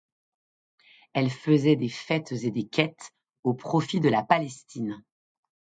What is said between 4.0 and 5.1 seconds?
la Palestine.